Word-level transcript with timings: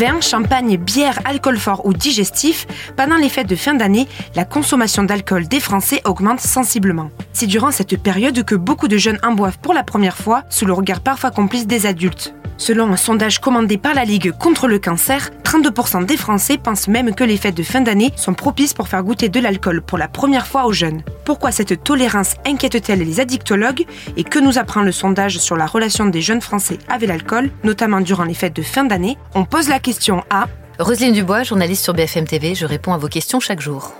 Vin, 0.00 0.22
champagne, 0.22 0.78
bière, 0.78 1.18
alcool 1.26 1.58
fort 1.58 1.84
ou 1.84 1.92
digestif, 1.92 2.66
pendant 2.96 3.16
les 3.16 3.28
fêtes 3.28 3.50
de 3.50 3.54
fin 3.54 3.74
d'année, 3.74 4.08
la 4.34 4.46
consommation 4.46 5.02
d'alcool 5.02 5.46
des 5.46 5.60
Français 5.60 6.00
augmente 6.06 6.40
sensiblement. 6.40 7.10
C'est 7.34 7.46
durant 7.46 7.70
cette 7.70 8.02
période 8.02 8.42
que 8.42 8.54
beaucoup 8.54 8.88
de 8.88 8.96
jeunes 8.96 9.18
en 9.22 9.32
boivent 9.32 9.58
pour 9.58 9.74
la 9.74 9.82
première 9.82 10.16
fois, 10.16 10.44
sous 10.48 10.64
le 10.64 10.72
regard 10.72 11.02
parfois 11.02 11.30
complice 11.30 11.66
des 11.66 11.84
adultes. 11.84 12.32
Selon 12.60 12.92
un 12.92 12.96
sondage 12.98 13.38
commandé 13.38 13.78
par 13.78 13.94
la 13.94 14.04
Ligue 14.04 14.32
contre 14.32 14.68
le 14.68 14.78
cancer, 14.78 15.30
32% 15.44 16.04
des 16.04 16.18
Français 16.18 16.58
pensent 16.58 16.88
même 16.88 17.14
que 17.14 17.24
les 17.24 17.38
fêtes 17.38 17.56
de 17.56 17.62
fin 17.62 17.80
d'année 17.80 18.12
sont 18.16 18.34
propices 18.34 18.74
pour 18.74 18.86
faire 18.86 19.02
goûter 19.02 19.30
de 19.30 19.40
l'alcool 19.40 19.80
pour 19.80 19.96
la 19.96 20.08
première 20.08 20.46
fois 20.46 20.66
aux 20.66 20.72
jeunes. 20.74 21.02
Pourquoi 21.24 21.52
cette 21.52 21.82
tolérance 21.82 22.34
inquiète-t-elle 22.46 22.98
les 22.98 23.18
addictologues 23.18 23.86
et 24.18 24.24
que 24.24 24.38
nous 24.38 24.58
apprend 24.58 24.82
le 24.82 24.92
sondage 24.92 25.38
sur 25.38 25.56
la 25.56 25.64
relation 25.64 26.04
des 26.04 26.20
jeunes 26.20 26.42
Français 26.42 26.76
avec 26.90 27.08
l'alcool, 27.08 27.50
notamment 27.64 28.02
durant 28.02 28.24
les 28.24 28.34
fêtes 28.34 28.56
de 28.56 28.62
fin 28.62 28.84
d'année? 28.84 29.16
On 29.34 29.46
pose 29.46 29.70
la 29.70 29.78
question 29.78 30.22
à 30.28 30.46
Roselyne 30.78 31.14
Dubois, 31.14 31.44
journaliste 31.44 31.84
sur 31.84 31.94
BFM 31.94 32.26
TV, 32.26 32.54
je 32.54 32.66
réponds 32.66 32.92
à 32.92 32.98
vos 32.98 33.08
questions 33.08 33.40
chaque 33.40 33.62
jour. 33.62 33.94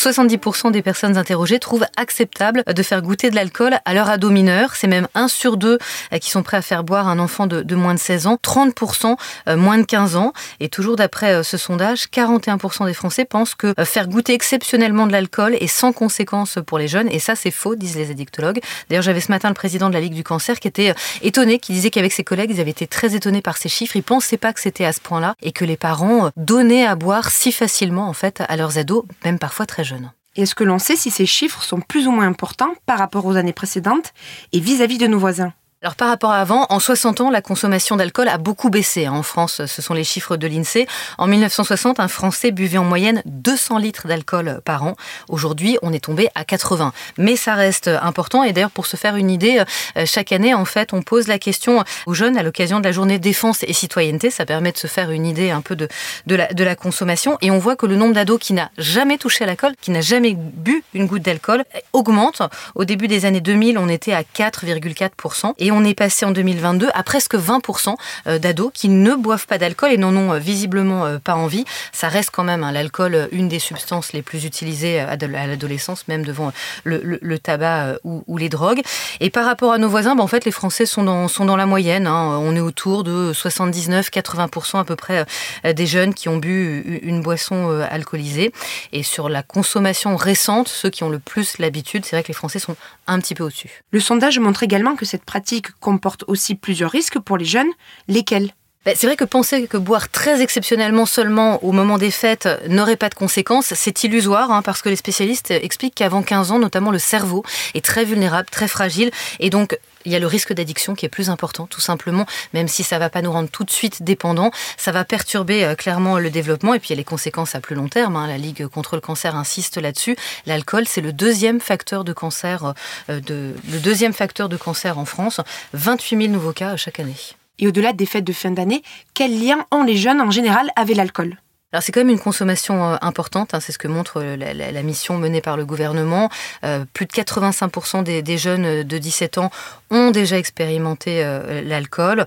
70% 0.00 0.70
des 0.70 0.80
personnes 0.80 1.18
interrogées 1.18 1.58
trouvent 1.58 1.84
acceptable 1.98 2.64
de 2.66 2.82
faire 2.82 3.02
goûter 3.02 3.28
de 3.28 3.34
l'alcool 3.34 3.76
à 3.84 3.92
leur 3.92 4.08
ado 4.08 4.30
mineur. 4.30 4.74
C'est 4.74 4.86
même 4.86 5.06
un 5.14 5.28
sur 5.28 5.58
deux 5.58 5.78
euh, 6.14 6.18
qui 6.18 6.30
sont 6.30 6.42
prêts 6.42 6.56
à 6.56 6.62
faire 6.62 6.84
boire 6.84 7.06
un 7.06 7.18
enfant 7.18 7.46
de, 7.46 7.74
moins 7.74 7.92
de 7.92 7.98
16 7.98 8.26
ans, 8.26 8.38
30% 8.42 9.16
euh, 9.48 9.56
moins 9.58 9.76
de 9.76 9.82
15 9.82 10.16
ans. 10.16 10.32
Et 10.58 10.70
toujours 10.70 10.96
d'après 10.96 11.34
euh, 11.34 11.42
ce 11.42 11.58
sondage, 11.58 12.06
41% 12.06 12.86
des 12.86 12.94
Français 12.94 13.26
pensent 13.26 13.54
que 13.54 13.74
faire 13.84 14.08
goûter 14.08 14.32
exceptionnellement 14.32 15.06
de 15.06 15.12
l'alcool 15.12 15.54
est 15.60 15.66
sans 15.66 15.92
conséquence 15.92 16.58
pour 16.66 16.78
les 16.78 16.88
jeunes. 16.88 17.08
Et 17.10 17.18
ça, 17.18 17.34
c'est 17.36 17.50
faux, 17.50 17.74
disent 17.74 17.96
les 17.96 18.10
addictologues. 18.10 18.60
D'ailleurs, 18.88 19.02
j'avais 19.02 19.20
ce 19.20 19.30
matin 19.30 19.48
le 19.48 19.54
président 19.54 19.88
de 19.88 19.94
la 19.94 20.00
Ligue 20.00 20.14
du 20.14 20.24
cancer 20.24 20.60
qui 20.60 20.68
était 20.68 20.94
étonné, 21.20 21.58
qui 21.58 21.74
disait 21.74 21.90
qu'avec 21.90 22.12
ses 22.12 22.24
collègues, 22.24 22.52
ils 22.52 22.60
avaient 22.60 22.70
été 22.70 22.86
très 22.86 23.14
étonnés 23.14 23.42
par 23.42 23.58
ces 23.58 23.68
chiffres. 23.68 23.96
Ils 23.96 24.02
pensaient 24.02 24.38
pas 24.38 24.54
que 24.54 24.60
c'était 24.60 24.86
à 24.86 24.94
ce 24.94 25.00
point-là 25.00 25.34
et 25.42 25.52
que 25.52 25.66
les 25.66 25.76
parents 25.76 26.30
donnaient 26.36 26.86
à 26.86 26.94
boire 26.94 27.30
si 27.30 27.52
facilement, 27.52 28.08
en 28.08 28.14
fait, 28.14 28.42
à 28.48 28.56
leurs 28.56 28.78
ados, 28.78 29.04
même 29.26 29.38
parfois 29.38 29.66
très 29.66 29.84
jeunes. 29.84 29.89
Est-ce 30.36 30.54
que 30.54 30.64
l'on 30.64 30.78
sait 30.78 30.96
si 30.96 31.10
ces 31.10 31.26
chiffres 31.26 31.62
sont 31.62 31.80
plus 31.80 32.06
ou 32.06 32.12
moins 32.12 32.26
importants 32.26 32.74
par 32.86 32.98
rapport 32.98 33.26
aux 33.26 33.36
années 33.36 33.52
précédentes 33.52 34.12
et 34.52 34.60
vis-à-vis 34.60 34.96
-vis 34.96 35.00
de 35.00 35.06
nos 35.08 35.18
voisins? 35.18 35.52
Alors 35.82 35.94
par 35.94 36.08
rapport 36.08 36.30
à 36.30 36.40
avant, 36.40 36.66
en 36.68 36.78
60 36.78 37.22
ans, 37.22 37.30
la 37.30 37.40
consommation 37.40 37.96
d'alcool 37.96 38.28
a 38.28 38.36
beaucoup 38.36 38.68
baissé. 38.68 39.06
Hein. 39.06 39.14
En 39.14 39.22
France, 39.22 39.64
ce 39.64 39.80
sont 39.80 39.94
les 39.94 40.04
chiffres 40.04 40.36
de 40.36 40.46
l'INSEE. 40.46 40.86
En 41.16 41.26
1960, 41.26 42.00
un 42.00 42.08
Français 42.08 42.50
buvait 42.50 42.76
en 42.76 42.84
moyenne 42.84 43.22
200 43.24 43.78
litres 43.78 44.06
d'alcool 44.06 44.60
par 44.62 44.82
an. 44.82 44.94
Aujourd'hui, 45.30 45.78
on 45.80 45.94
est 45.94 46.04
tombé 46.04 46.28
à 46.34 46.44
80. 46.44 46.92
Mais 47.16 47.34
ça 47.34 47.54
reste 47.54 47.88
important. 47.88 48.44
Et 48.44 48.52
d'ailleurs, 48.52 48.70
pour 48.70 48.84
se 48.84 48.98
faire 48.98 49.16
une 49.16 49.30
idée, 49.30 49.64
euh, 49.96 50.04
chaque 50.04 50.32
année, 50.32 50.52
en 50.52 50.66
fait, 50.66 50.92
on 50.92 51.00
pose 51.00 51.28
la 51.28 51.38
question 51.38 51.82
aux 52.04 52.12
jeunes 52.12 52.36
à 52.36 52.42
l'occasion 52.42 52.78
de 52.80 52.84
la 52.84 52.92
journée 52.92 53.18
défense 53.18 53.62
et 53.62 53.72
citoyenneté. 53.72 54.28
Ça 54.28 54.44
permet 54.44 54.72
de 54.72 54.78
se 54.78 54.86
faire 54.86 55.10
une 55.10 55.24
idée 55.24 55.50
un 55.50 55.62
peu 55.62 55.76
de, 55.76 55.88
la, 56.26 56.48
la 56.54 56.76
consommation. 56.76 57.38
Et 57.40 57.50
on 57.50 57.58
voit 57.58 57.76
que 57.76 57.86
le 57.86 57.96
nombre 57.96 58.12
d'ados 58.12 58.38
qui 58.38 58.52
n'a 58.52 58.70
jamais 58.76 59.16
touché 59.16 59.44
à 59.44 59.46
l'alcool, 59.46 59.72
qui 59.80 59.92
n'a 59.92 60.02
jamais 60.02 60.34
bu 60.36 60.84
une 60.92 61.06
goutte 61.06 61.22
d'alcool, 61.22 61.64
augmente. 61.94 62.42
Au 62.74 62.84
début 62.84 63.08
des 63.08 63.24
années 63.24 63.40
2000, 63.40 63.78
on 63.78 63.88
était 63.88 64.12
à 64.12 64.24
4,4%. 64.24 65.54
Et 65.56 65.69
on 65.70 65.84
est 65.84 65.94
passé 65.94 66.24
en 66.24 66.30
2022 66.30 66.88
à 66.94 67.02
presque 67.02 67.34
20% 67.34 67.94
euh, 68.26 68.38
d'ados 68.38 68.70
qui 68.72 68.88
ne 68.88 69.14
boivent 69.14 69.46
pas 69.46 69.58
d'alcool 69.58 69.92
et 69.92 69.96
n'en 69.96 70.14
ont 70.16 70.32
euh, 70.32 70.38
visiblement 70.38 71.06
euh, 71.06 71.18
pas 71.18 71.34
envie. 71.34 71.64
Ça 71.92 72.08
reste 72.08 72.30
quand 72.32 72.44
même 72.44 72.64
hein, 72.64 72.72
l'alcool 72.72 73.28
une 73.32 73.48
des 73.48 73.58
substances 73.58 74.12
les 74.12 74.22
plus 74.22 74.44
utilisées 74.44 75.00
à 75.00 75.16
l'adolescence, 75.16 76.08
même 76.08 76.24
devant 76.24 76.52
le, 76.84 77.38
tabac 77.38 77.96
ou, 78.04 78.36
les 78.36 78.48
drogues. 78.48 78.82
Et 79.20 79.30
par 79.30 79.44
rapport 79.44 79.72
à 79.72 79.78
nos 79.78 79.88
voisins, 79.88 80.14
ben, 80.14 80.22
en 80.22 80.26
fait, 80.26 80.44
les 80.44 80.50
Français 80.50 80.86
sont 80.86 81.04
dans, 81.04 81.28
sont 81.28 81.44
dans 81.44 81.56
la 81.56 81.66
moyenne. 81.66 82.06
Hein. 82.06 82.38
On 82.40 82.54
est 82.56 82.60
autour 82.60 83.04
de 83.04 83.32
79-80% 83.32 84.78
à 84.80 84.84
peu 84.84 84.96
près 84.96 85.24
des 85.64 85.86
jeunes 85.86 86.14
qui 86.14 86.28
ont 86.28 86.36
bu 86.36 87.00
une 87.02 87.20
boisson 87.20 87.80
alcoolisée. 87.90 88.52
Et 88.92 89.02
sur 89.02 89.28
la 89.28 89.42
consommation 89.42 90.16
récente, 90.16 90.68
ceux 90.68 90.90
qui 90.90 91.04
ont 91.04 91.10
le 91.10 91.18
plus 91.18 91.58
l'habitude, 91.58 92.04
c'est 92.04 92.16
vrai 92.16 92.22
que 92.22 92.28
les 92.28 92.34
Français 92.34 92.58
sont 92.58 92.76
un 93.06 93.18
petit 93.20 93.34
peu 93.34 93.44
au-dessus. 93.44 93.82
Le 93.90 94.00
sondage 94.00 94.38
montre 94.38 94.62
également 94.62 94.96
que 94.96 95.04
cette 95.04 95.24
pratique 95.24 95.59
comporte 95.80 96.24
aussi 96.26 96.54
plusieurs 96.54 96.90
risques 96.90 97.18
pour 97.18 97.36
les 97.36 97.44
jeunes. 97.44 97.70
Lesquels? 98.08 98.52
Ben, 98.86 98.94
c'est 98.96 99.06
vrai 99.06 99.16
que 99.16 99.24
penser 99.24 99.66
que 99.66 99.76
boire 99.76 100.08
très 100.08 100.40
exceptionnellement 100.40 101.04
seulement 101.04 101.62
au 101.62 101.70
moment 101.70 101.98
des 101.98 102.10
fêtes 102.10 102.48
n'aurait 102.66 102.96
pas 102.96 103.10
de 103.10 103.14
conséquences, 103.14 103.74
c'est 103.74 104.04
illusoire, 104.04 104.50
hein, 104.50 104.62
parce 104.62 104.80
que 104.80 104.88
les 104.88 104.96
spécialistes 104.96 105.50
expliquent 105.50 105.96
qu'avant 105.96 106.22
15 106.22 106.50
ans, 106.52 106.58
notamment 106.58 106.90
le 106.90 106.98
cerveau 106.98 107.44
est 107.74 107.84
très 107.84 108.06
vulnérable, 108.06 108.48
très 108.50 108.68
fragile, 108.68 109.10
et 109.38 109.50
donc 109.50 109.78
il 110.06 110.12
y 110.12 110.16
a 110.16 110.18
le 110.18 110.26
risque 110.26 110.54
d'addiction 110.54 110.94
qui 110.94 111.04
est 111.04 111.10
plus 111.10 111.28
important, 111.28 111.66
tout 111.66 111.82
simplement, 111.82 112.24
même 112.54 112.68
si 112.68 112.82
ça 112.82 112.98
va 112.98 113.10
pas 113.10 113.20
nous 113.20 113.30
rendre 113.30 113.50
tout 113.50 113.64
de 113.64 113.70
suite 113.70 114.02
dépendants, 114.02 114.50
ça 114.78 114.92
va 114.92 115.04
perturber 115.04 115.62
euh, 115.62 115.74
clairement 115.74 116.18
le 116.18 116.30
développement, 116.30 116.72
et 116.72 116.78
puis 116.78 116.88
il 116.88 116.92
y 116.92 116.94
a 116.94 116.96
les 116.96 117.04
conséquences 117.04 117.54
à 117.54 117.60
plus 117.60 117.74
long 117.74 117.88
terme. 117.88 118.16
Hein. 118.16 118.26
La 118.26 118.38
Ligue 118.38 118.66
contre 118.66 118.94
le 118.94 119.02
cancer 119.02 119.36
insiste 119.36 119.76
là-dessus. 119.76 120.16
L'alcool, 120.46 120.84
c'est 120.86 121.02
le 121.02 121.12
deuxième 121.12 121.60
facteur 121.60 122.02
de 122.04 122.14
cancer, 122.14 122.72
euh, 123.10 123.20
le 123.28 123.78
deuxième 123.78 124.14
facteur 124.14 124.48
de 124.48 124.56
cancer 124.56 124.98
en 124.98 125.04
France. 125.04 125.40
28 125.74 126.16
000 126.16 126.32
nouveaux 126.32 126.52
cas 126.52 126.76
chaque 126.76 126.98
année. 126.98 127.16
Et 127.60 127.68
au-delà 127.68 127.92
des 127.92 128.06
fêtes 128.06 128.24
de 128.24 128.32
fin 128.32 128.50
d'année, 128.50 128.82
quel 129.14 129.40
lien 129.40 129.64
ont 129.70 129.84
les 129.84 129.96
jeunes 129.96 130.20
en 130.20 130.30
général 130.30 130.70
avec 130.76 130.96
l'alcool? 130.96 131.36
Alors 131.72 131.84
c'est 131.84 131.92
quand 131.92 132.00
même 132.00 132.10
une 132.10 132.18
consommation 132.18 132.84
euh, 132.84 132.96
importante, 133.00 133.54
hein, 133.54 133.60
c'est 133.60 133.70
ce 133.70 133.78
que 133.78 133.86
montre 133.86 134.20
euh, 134.20 134.36
la, 134.36 134.82
mission 134.82 135.18
menée 135.18 135.40
par 135.40 135.56
le 135.56 135.64
gouvernement. 135.64 136.28
Euh, 136.64 136.84
plus 136.92 137.06
de 137.06 137.12
85% 137.12 138.02
des, 138.22 138.38
jeunes 138.38 138.82
de 138.82 138.98
17 138.98 139.38
ans 139.38 139.50
ont 139.90 140.10
déjà 140.10 140.36
expérimenté 140.36 141.22
l'alcool. 141.64 142.26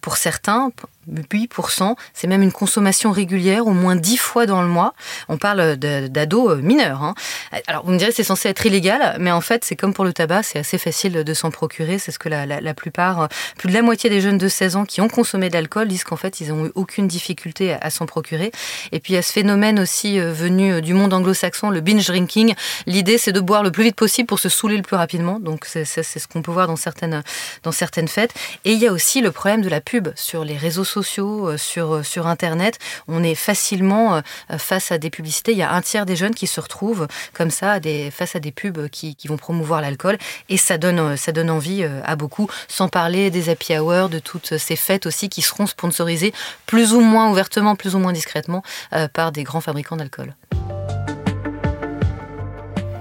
pour 0.00 0.16
certains, 0.16 0.70
8%, 1.12 1.94
c'est 2.14 2.26
même 2.26 2.42
une 2.42 2.52
consommation 2.52 3.12
régulière, 3.12 3.66
au 3.66 3.72
moins 3.72 3.96
10 3.96 4.16
fois 4.16 4.46
dans 4.46 4.62
le 4.62 4.68
mois. 4.68 4.94
On 5.28 5.38
parle 5.38 5.76
d'ados 5.76 6.52
euh, 6.52 6.56
mineurs. 6.56 7.02
Hein. 7.02 7.14
Alors 7.66 7.84
vous 7.84 7.92
me 7.92 7.98
direz 7.98 8.12
c'est 8.12 8.24
censé 8.24 8.48
être 8.48 8.66
illégal, 8.66 9.16
mais 9.20 9.30
en 9.30 9.40
fait 9.40 9.64
c'est 9.64 9.76
comme 9.76 9.94
pour 9.94 10.04
le 10.04 10.12
tabac, 10.12 10.42
c'est 10.42 10.58
assez 10.58 10.78
facile 10.78 11.24
de 11.24 11.34
s'en 11.34 11.50
procurer. 11.50 11.98
C'est 11.98 12.10
ce 12.12 12.18
que 12.18 12.28
la, 12.28 12.74
plupart, 12.74 13.22
euh, 13.22 13.26
plus 13.56 13.68
de 13.68 13.74
la 13.74 13.82
moitié 13.82 14.10
des 14.10 14.20
jeunes 14.20 14.38
de 14.38 14.48
16 14.48 14.76
ans 14.76 14.84
qui 14.84 15.00
ont 15.00 15.08
consommé 15.08 15.48
de 15.48 15.54
l'alcool 15.54 15.88
disent 15.88 16.04
qu'en 16.04 16.16
fait 16.16 16.40
ils 16.40 16.48
n'ont 16.48 16.66
eu 16.66 16.72
aucune 16.74 17.06
difficulté 17.06 17.74
à, 17.80 17.90
s'en 17.90 18.06
procurer. 18.06 18.50
Et 18.92 19.00
puis 19.00 19.12
il 19.12 19.16
y 19.16 19.18
a 19.18 19.22
ce 19.22 19.32
phénomène 19.32 19.78
aussi 19.78 20.18
euh, 20.18 20.32
venu 20.32 20.82
du 20.82 20.94
monde 20.94 21.12
anglo-saxon, 21.12 21.70
le 21.70 21.80
binge 21.80 22.06
drinking. 22.06 22.54
L'idée 22.86 23.18
c'est 23.18 23.32
de 23.32 23.40
boire 23.40 23.62
le 23.62 23.70
plus 23.70 23.84
vite 23.84 23.96
possible 23.96 24.26
pour 24.26 24.40
se 24.40 24.48
saouler 24.48 24.76
le 24.76 24.82
plus 24.82 24.96
rapidement. 24.96 25.38
Donc 25.38 25.66
c'est 25.66 25.84
ce 25.84 26.28
qu'on 26.28 26.42
peut 26.42 26.52
voir 26.52 26.66
dans 26.66 26.76
certaines, 26.76 27.22
dans 27.62 27.72
certaines 27.72 28.08
fêtes. 28.08 28.34
Et 28.64 28.72
il 28.72 28.78
y 28.78 28.86
a 28.86 28.92
aussi 28.92 29.20
le 29.20 29.30
problème 29.30 29.62
de 29.62 29.68
la 29.68 29.80
pub 29.80 30.08
sur 30.16 30.44
les 30.44 30.56
réseaux 30.56 30.84
sociaux 30.84 30.95
euh, 30.96 31.56
sur, 31.56 31.94
euh, 31.94 32.02
sur 32.02 32.26
Internet, 32.26 32.78
on 33.08 33.22
est 33.22 33.34
facilement 33.34 34.16
euh, 34.16 34.20
face 34.58 34.92
à 34.92 34.98
des 34.98 35.10
publicités. 35.10 35.52
Il 35.52 35.58
y 35.58 35.62
a 35.62 35.72
un 35.72 35.82
tiers 35.82 36.06
des 36.06 36.16
jeunes 36.16 36.34
qui 36.34 36.46
se 36.46 36.60
retrouvent 36.60 37.06
comme 37.32 37.50
ça 37.50 37.78
face 38.10 38.36
à 38.36 38.40
des 38.40 38.52
pubs 38.52 38.88
qui, 38.88 39.14
qui 39.14 39.28
vont 39.28 39.36
promouvoir 39.36 39.80
l'alcool 39.80 40.18
et 40.48 40.56
ça 40.56 40.78
donne, 40.78 41.16
ça 41.16 41.32
donne 41.32 41.50
envie 41.50 41.84
à 42.04 42.16
beaucoup, 42.16 42.48
sans 42.68 42.88
parler 42.88 43.30
des 43.30 43.48
happy 43.48 43.78
hours, 43.78 44.08
de 44.08 44.18
toutes 44.18 44.56
ces 44.56 44.76
fêtes 44.76 45.06
aussi 45.06 45.28
qui 45.28 45.42
seront 45.42 45.66
sponsorisées 45.66 46.32
plus 46.66 46.94
ou 46.94 47.00
moins 47.00 47.30
ouvertement, 47.30 47.76
plus 47.76 47.94
ou 47.94 47.98
moins 47.98 48.12
discrètement 48.12 48.62
par 49.12 49.32
des 49.32 49.44
grands 49.44 49.60
fabricants 49.60 49.96
d'alcool. 49.96 50.34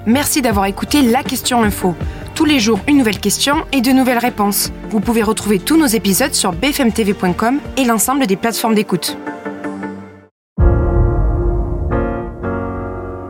Merci 0.05 0.41
d'avoir 0.41 0.66
écouté 0.66 1.01
La 1.01 1.23
Question 1.23 1.63
Info. 1.63 1.95
Tous 2.35 2.44
les 2.44 2.59
jours, 2.59 2.81
une 2.90 2.97
nouvelle 2.97 3.19
question 3.19 3.66
et 3.72 3.79
de 3.79 3.91
nouvelles 3.91 4.18
réponses. 4.18 4.69
Vous 4.90 5.00
pouvez 5.00 5.23
retrouver 5.23 5.57
tous 5.57 5.78
nos 5.78 5.85
épisodes 5.85 6.34
sur 6.34 6.51
bfmtv.com 6.51 7.59
et 7.78 7.85
l'ensemble 7.85 8.28
des 8.28 8.35
plateformes 8.35 8.75
d'écoute. 8.75 9.18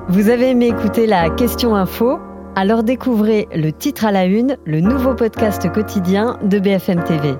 Vous 0.10 0.30
avez 0.30 0.50
aimé 0.50 0.68
écouter 0.68 1.06
la 1.06 1.30
question 1.30 1.76
info? 1.76 2.18
Alors 2.56 2.82
découvrez 2.82 3.48
le 3.54 3.72
titre 3.72 4.06
à 4.06 4.12
la 4.12 4.26
une, 4.26 4.58
le 4.66 4.80
nouveau 4.80 5.14
podcast 5.14 5.72
quotidien 5.72 6.40
de 6.42 6.58
BFM 6.58 7.04
TV. 7.04 7.36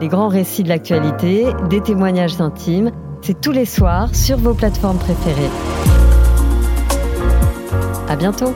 Les 0.00 0.06
grands 0.06 0.28
récits 0.28 0.62
de 0.62 0.68
l'actualité, 0.68 1.46
des 1.70 1.80
témoignages 1.80 2.40
intimes, 2.40 2.92
c'est 3.20 3.40
tous 3.40 3.52
les 3.52 3.64
soirs 3.64 4.14
sur 4.14 4.36
vos 4.36 4.54
plateformes 4.54 4.98
préférées. 4.98 5.50
À 8.08 8.14
bientôt 8.14 8.54